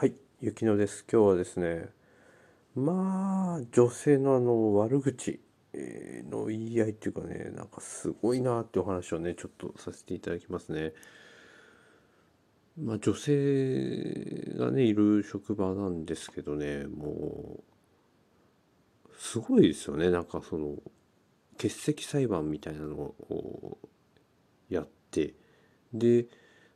[0.00, 1.04] はい、ゆきのです。
[1.12, 1.88] 今日はですね、
[2.76, 5.40] まあ、女性のあの悪口
[6.30, 10.92] の言い合いっていうかね、なんかすごいなってお話をね、ちょっとさせていただきますね。
[12.80, 17.58] まあ、女性がね、いる職場なんですけどね、も
[19.04, 20.12] う、すごいですよね。
[20.12, 20.76] なんかその、
[21.56, 23.78] 欠席裁判みたいなのを
[24.70, 25.34] やって、
[25.92, 26.26] で、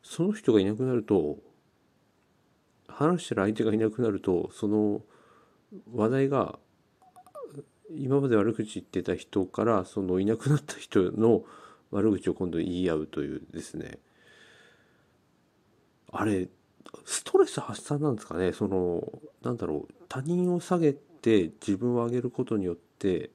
[0.03, 1.52] その人がいなくなると、
[3.03, 5.03] 話してる相手がいなくなるとその
[5.93, 6.59] 話題が
[7.91, 11.43] 今まで悪口言ってた人からそのいなくなった人の
[11.91, 13.99] 悪口を今度言い合うというですね。
[16.11, 16.49] あれ
[17.05, 18.53] ストレス発散なんですかね。
[18.53, 19.03] その
[19.43, 23.31] なんだろう他人を下げて自分を上げることによって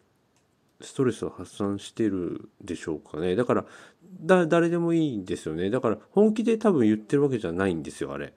[0.82, 3.36] ストレスを発散してるでしょうかね。
[3.36, 3.66] だから
[4.22, 5.70] だ誰でもいいんですよね。
[5.70, 8.34] だから本気で多分言ってるわけじゃないんですよあれ。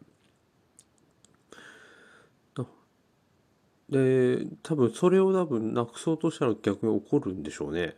[3.91, 7.97] で多分それを多分なくそうとしたら逆に怒るんでしょうね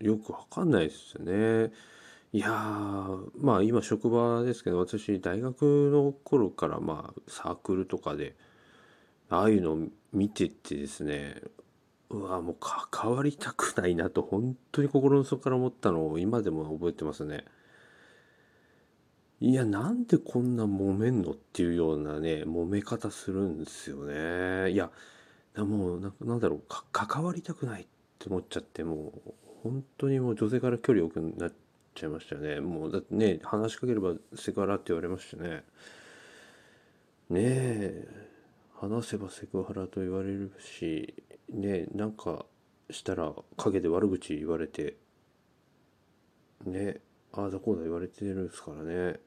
[0.00, 1.72] よくわかんないですよね
[2.32, 8.36] いやーまあ今職場ですけど私大学の頃からまあサークルとかで
[9.28, 9.78] ああいうのを
[10.12, 11.36] 見ててですね
[12.10, 17.44] うわもう関わりたくないなと本当に心の底から思ったのを今でも覚えてますね。
[19.40, 24.70] いや、なんでこんな揉めんのっていうようなね、揉め方するんですよね。
[24.70, 24.90] いや、
[25.56, 27.86] もうな、なんだろう、か、関わりたくないっ
[28.18, 31.52] て思っちゃって、もう、本当にもう女性から距離を置くなっ
[31.94, 32.60] ちゃいましたよね。
[32.60, 35.64] もう、だってね、話しかければセクハラって言われましたね。
[37.28, 38.08] ねえ、
[38.74, 41.14] 話せばセクハラと言われるし、
[41.50, 42.46] ねえ、なんか
[42.90, 44.96] したら陰で悪口言われて、
[46.64, 47.00] ねえ
[47.32, 49.20] ああだこうだ言われてるんですからね。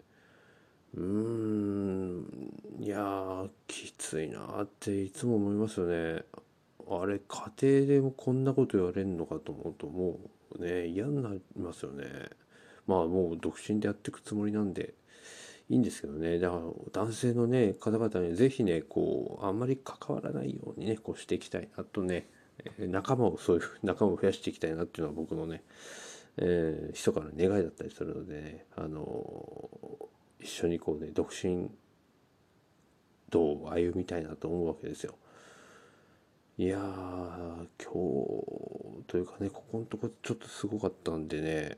[0.95, 2.25] うーん、
[2.80, 6.23] いやー、きついなーっていつも思いますよね。
[6.89, 10.20] あれ、家庭でもこんなこと言われるのかと思うと、も
[10.58, 12.05] うね、嫌になりますよね。
[12.87, 14.95] まあ、もう独身でやっていくつもりなんで、
[15.70, 16.39] いいんですけどね。
[16.39, 16.61] だから、
[16.92, 22.27] 男性のね、方々にぜひね、こう、あんまり関わらないようにね、こうしていきたいなとね、
[22.80, 25.61] 仲間を、そういう仲間を増やしていきたいなっていうのは僕のね、
[26.42, 31.70] えー、密かな願いだったりするので、ね、あのー、一緒にこうね独身
[33.30, 35.16] 道を歩みたいなと思うわけですよ。
[36.58, 37.94] いや今日
[39.08, 41.78] というかねここのとこちょっとすごかったんでね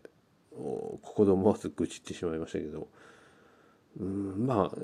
[0.50, 2.88] ここで思わず愚痴ってしまいましたけど
[4.00, 4.78] うんまあ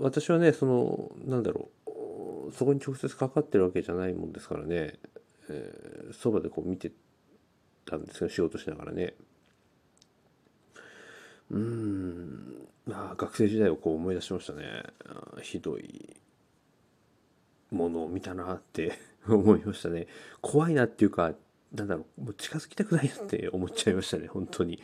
[0.00, 4.98] 私はねそのなんだろうそこに直接かかってるわけじゃないもんですからね
[5.48, 5.72] え
[6.12, 6.92] そば、でこう見て
[7.88, 9.14] たんですよ仕事しながらね。
[11.50, 14.82] うんまあ学生時代をこう思い出しましたね。
[15.42, 16.16] ひどい
[17.70, 20.06] ものを見たなって 思いましたね。
[20.40, 21.34] 怖いなっていうか
[21.72, 24.82] なんだろうもう近づきたくないなって 思っちゃいましたね本当に。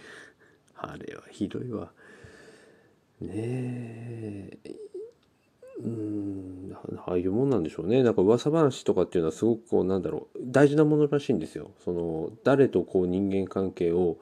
[0.76, 1.92] あれはひどいわ。
[3.21, 3.31] ね
[4.65, 4.75] え。
[5.82, 6.76] うん
[7.06, 8.02] ああいうもんなんでしょうね。
[8.02, 10.38] なんか噂話とかっていうのはすごくこうなんだろう。
[10.40, 11.70] 大事なものらしいんですよ。
[11.84, 14.18] その誰とこう人間関係を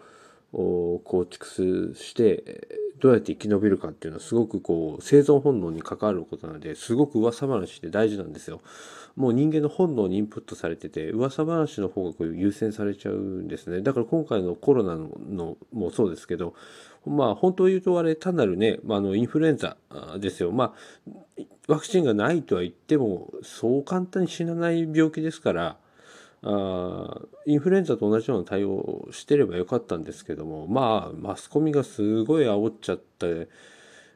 [0.53, 2.69] 構築して
[3.03, 8.61] どうやって生き延びるかっていうのはすごくこう生存本能に関わることなのですごく噂話って大事なんですよ。
[9.17, 13.81] もう人間の本能にインプットされてて噂話の方がこう優先されちゃうんですね。
[13.83, 16.55] だから今回のコロナのもそうですけど
[17.05, 19.77] まあ本当を言うとあれ単なるね、まあ、のインフルエンザ
[20.21, 20.53] ですよ。
[20.53, 20.73] ま
[21.37, 25.77] あワクチンがないとは言ってもそう簡単に死なない病気ですから
[26.45, 33.49] あインフルエンザと同じような対応をしてればよかったんですけどもまあマスコミがすごい煽っちゃって、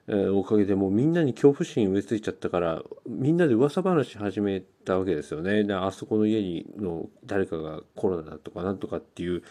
[0.08, 5.64] えー、おかげでもうみんなに恐怖心植え付いちゃったからみんなで噂話始めたわけですよね。
[5.64, 9.42] であそこの家にの誰かがコロナだとかなんとかっていう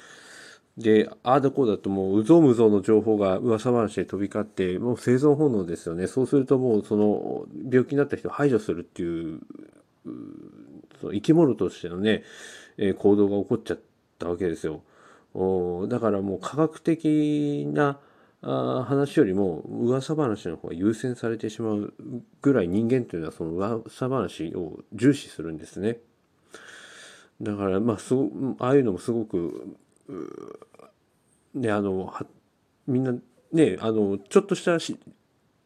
[0.78, 6.08] で、ああだこうだともう、うぞうむぞうの情報が噂話で飛び交って、もう生存本能ですよね。
[6.08, 9.40] そうするともう、その、病気になった人を排除するっていう、
[11.00, 12.24] その生き物としてのね、
[12.78, 13.80] え、行動が起こっちゃっ
[14.20, 14.84] たわけですよ。
[15.34, 18.00] おだからもう科学的な
[18.42, 21.94] あ話よりも噂話の方が優先されてしまう
[22.42, 25.98] ぐらい人間というのはその噂話を重視するんですね。
[27.42, 29.78] だからまあすごああいうのもすごく
[31.54, 32.14] ねあの
[32.88, 33.14] みんな
[33.52, 34.78] ねあのちょっとした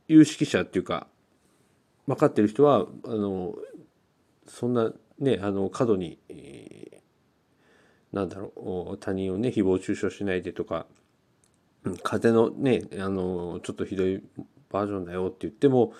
[0.08, 1.08] 有識者っていうか
[2.08, 3.56] 分かってる人はあの
[4.48, 8.52] そんなねあの過度に、えー、なんだろ
[8.94, 10.86] う他人をね誹謗中傷しないでとか
[12.04, 14.22] 風邪のねあのちょっとひどい
[14.70, 15.94] バージョンだよって言っても、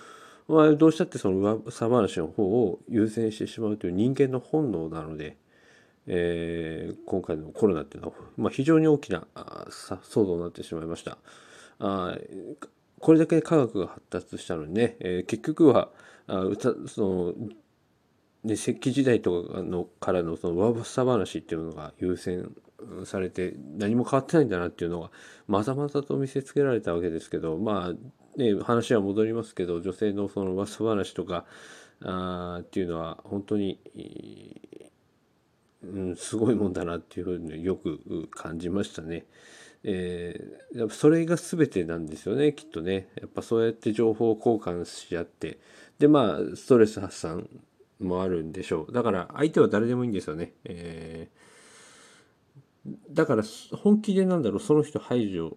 [0.48, 5.36] まあ、どうしたってその噂話の方を優先してしまうという人間の本能なので、
[6.06, 11.18] えー、今回のコロナっていうのは、まあ、非常に大きな騒動になってしまいました。
[11.80, 12.16] あ
[13.00, 15.88] これだけ科学が発達したのにね、えー、結局は
[16.26, 16.44] あ
[16.86, 17.34] その
[18.44, 22.50] で石器時代とかのからのその噂話っていうのが優先
[23.04, 25.10] されて何も変わってないんだなっていうのが
[25.46, 31.44] まざまざと見せつけられたわけですけどまあね話は戻りますけど女性のその噂話とか
[32.02, 33.78] あっていうのは本当に、
[35.82, 39.26] うん、すごいもんだなっていうふうによく感じましたね。
[39.82, 45.58] えー、やっぱそれが全てなんですよねきっとねやっぱそうやって情報交換し合って
[45.98, 47.48] でまあストレス発散
[48.00, 48.92] もあるんでしょう。
[48.92, 55.56] だから相手は誰でもいいんですよね、えー、だから本気でなんだろうその人排除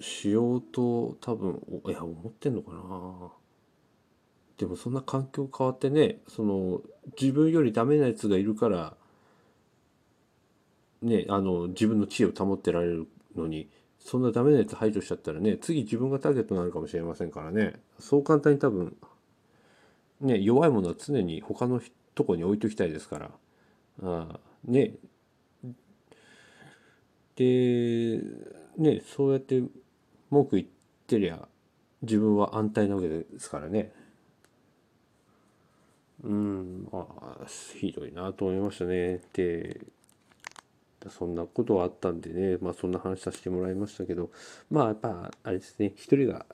[0.00, 3.32] しようと多分いや思ってんのかな。
[4.58, 6.82] でもそんな環境変わってねその
[7.18, 8.94] 自分よりダメなやつがいるから
[11.00, 17.80] ねあの自分の地位を保ってられるのにそんなダメなやつ排除しちゃったらね次自分がターゲットになるかもしれませんからね。
[17.98, 18.94] そう簡単に多分
[20.20, 21.80] ね、弱いものは常に他の
[22.14, 23.30] とこに置いときたいですから。
[24.02, 24.94] あね。
[27.36, 28.20] で、
[28.76, 29.62] ね、そうやって
[30.28, 30.68] 文句言っ
[31.06, 31.48] てりゃ
[32.02, 33.92] 自分は安泰なわけですからね。
[36.22, 37.06] うん、あ
[37.42, 37.46] あ、
[37.78, 39.20] ひどいなと思いましたね。
[39.32, 39.80] で、
[41.08, 44.30] そんなことはあったんでね、まあそんな話させてもらいましたけど、
[44.70, 46.44] まあやっぱあれですね、一人が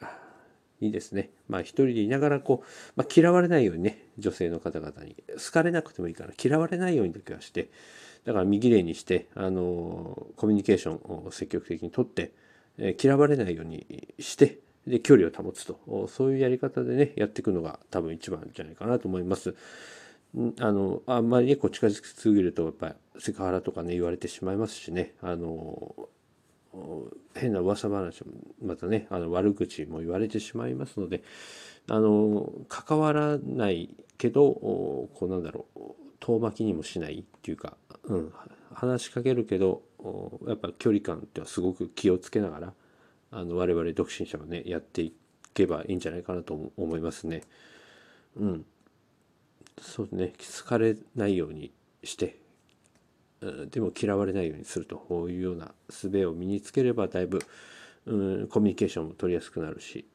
[0.81, 1.31] いいですね。
[1.49, 5.17] まあ一人でいながらこう、まあ、嫌われないようにね、女性の方々に。
[5.37, 7.71] 好かれなくてもいいから嫌われないようにだけはして、
[8.25, 12.33] だから見綺麗にして、あの、コミュニケーションを積極的にとって、
[12.79, 16.09] え、嫌われないようにして、で、距離を保つと。
[16.09, 19.55] そういうやり方でね、やっていくのが多分一番じゃないかなと思います。
[20.61, 26.09] あの、あんまりね、こう近づきすぎると、やっぱりセクハラとかね、言われてしまいますしね、あの、
[27.35, 28.33] 変な噂話も
[28.63, 31.23] またねあの悪口も言われてしまいますので
[31.89, 35.81] あの関わらないけどこうなんだろう
[36.21, 38.33] 遠巻きにもしないっていうか、うん、
[38.73, 39.83] 話しかけるけど
[40.47, 42.73] やっぱ距離感ってはすごく気をつけながら
[43.31, 45.13] あの我々独身者はねやってい
[45.55, 47.43] けばいいんじゃないかなと思いますね。
[48.37, 48.65] うん、
[49.81, 51.73] そうね気づかれないように
[52.05, 52.39] して
[53.71, 57.41] でも嫌われないようにするというような術を身につければだいぶ、
[58.07, 60.07] うん、コミュニケーションも取りやすくなるし、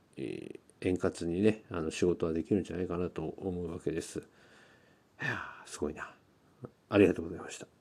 [0.81, 4.19] 円滑にねあの仕事はできるんじゃないかなと思うわけです。
[4.19, 6.11] いやすごいな。
[6.89, 7.80] ありがとうございました。